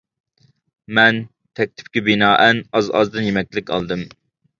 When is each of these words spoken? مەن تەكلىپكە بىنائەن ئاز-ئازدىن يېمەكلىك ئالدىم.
مەن 0.99 1.19
تەكلىپكە 1.59 2.03
بىنائەن 2.07 2.61
ئاز-ئازدىن 2.79 3.29
يېمەكلىك 3.29 3.71
ئالدىم. 3.77 4.03